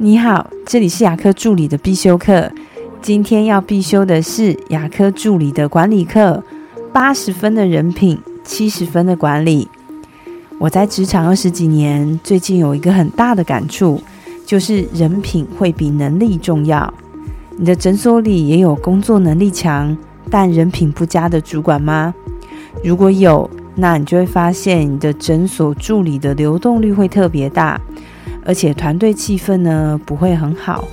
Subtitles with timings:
[0.00, 2.48] 你好，这里是牙科助理的必修课。
[3.02, 6.40] 今天要必修的是牙科助理的管理课，
[6.92, 9.66] 八十分的人品，七十分的管理。
[10.56, 14.00] 我在职场二十几年，最近有一个很大的感触，
[14.46, 16.94] 就是人品会比能力重要。
[17.56, 19.98] 你的诊所里也有工作能力强
[20.30, 22.14] 但人品不佳的主管吗？
[22.84, 27.80] 如果有，那你就会发现你的诊所助理的流动率会特别大。
[28.48, 30.88] 而且团队气氛呢不会很好。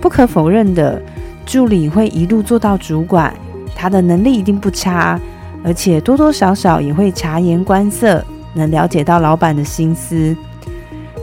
[0.00, 1.02] 不可否认的，
[1.44, 3.34] 助理会一路做到主管，
[3.76, 5.20] 他的能力一定不差，
[5.62, 10.34] 而且多多少少也会察言观色，能了解到老板的心思。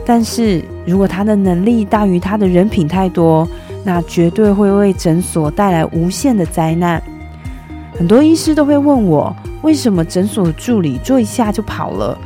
[0.04, 3.48] 但是如果他的能力大于他的人品太多，
[3.82, 7.02] 那绝对会为诊所带来无限的灾难。
[7.98, 12.16] 很多医师都会问我，为什么诊所助理做一下就跑了？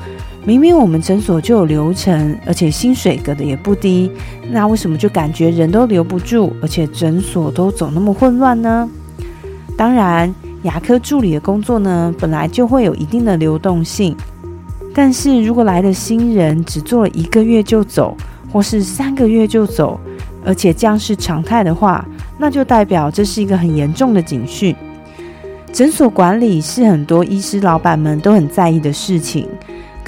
[0.44, 4.10] 明明我们诊所就有流程，而且薪水给的也不低，
[4.50, 8.88] 那为什么就感觉人都留不住，而且诊所都走那么混乱呢？
[9.76, 14.16] 当然，牙科助理的工作呢，本来就会有一定的流动性，
[14.94, 18.16] 但是如果来的新人只做了一个月就走，
[18.50, 20.00] 或是三个月就走，
[20.42, 22.06] 而且这样是常态的话，
[22.38, 24.74] 那就代表这是一个很严重的警讯。
[25.70, 29.46] 诊所管理是很多医师老板们都很在意的事情。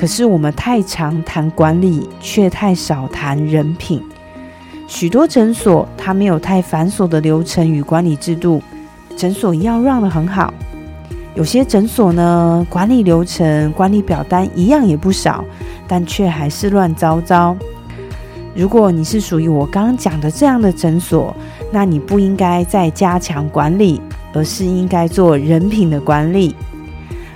[0.02, 4.02] 可是我们太常谈管理，却太少谈人品。
[4.88, 8.60] 许多诊所它没有太繁琐的流程与管理制度，
[9.16, 10.52] 诊所一样让的很好。
[11.36, 15.44] 有些诊所呢，管理流程、管理表单一样也不少，
[15.86, 17.56] 但却还是乱糟糟。
[18.56, 21.32] 如果你是属于我刚刚讲的这样的诊所，
[21.70, 24.00] 那你不应该再加强管理，
[24.34, 26.56] 而是应该做人品的管理。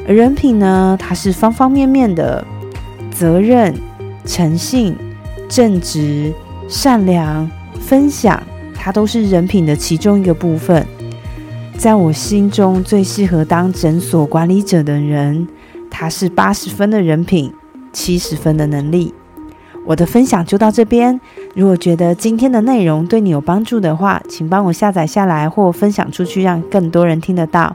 [0.08, 2.44] 而人品呢，它是方方面面的。
[3.18, 3.74] 责任、
[4.26, 4.94] 诚信、
[5.48, 6.34] 正直、
[6.68, 7.50] 善良、
[7.80, 8.42] 分享，
[8.74, 10.86] 它都是人品的其中一个部分。
[11.78, 15.48] 在我心中，最适合当诊所管理者的人，
[15.90, 17.52] 他是八十分的人品，
[17.92, 19.14] 七十分的能力。
[19.86, 21.18] 我的分享就到这边。
[21.54, 27.74] 如果觉得今天的内容对你有帮助的话，请帮我下载下来或分享出去，让更多人听得到。